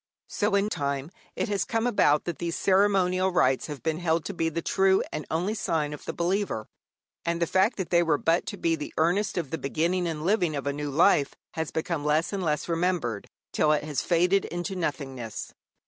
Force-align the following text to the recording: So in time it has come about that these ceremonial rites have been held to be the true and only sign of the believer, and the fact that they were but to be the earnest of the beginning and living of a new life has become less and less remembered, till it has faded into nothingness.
So 0.29 0.55
in 0.55 0.69
time 0.69 1.11
it 1.35 1.47
has 1.49 1.63
come 1.63 1.85
about 1.85 2.23
that 2.25 2.39
these 2.39 2.55
ceremonial 2.55 3.31
rites 3.31 3.67
have 3.67 3.83
been 3.83 3.99
held 3.99 4.25
to 4.25 4.33
be 4.33 4.49
the 4.49 4.63
true 4.63 5.03
and 5.11 5.27
only 5.29 5.53
sign 5.53 5.93
of 5.93 6.05
the 6.05 6.11
believer, 6.11 6.65
and 7.23 7.39
the 7.39 7.45
fact 7.45 7.75
that 7.77 7.91
they 7.91 8.01
were 8.01 8.17
but 8.17 8.47
to 8.47 8.57
be 8.57 8.75
the 8.75 8.95
earnest 8.97 9.37
of 9.37 9.51
the 9.51 9.59
beginning 9.59 10.07
and 10.07 10.25
living 10.25 10.55
of 10.55 10.65
a 10.65 10.73
new 10.73 10.89
life 10.89 11.35
has 11.51 11.69
become 11.69 12.03
less 12.03 12.33
and 12.33 12.41
less 12.41 12.67
remembered, 12.67 13.27
till 13.53 13.71
it 13.73 13.83
has 13.83 14.01
faded 14.01 14.45
into 14.45 14.75
nothingness. 14.75 15.53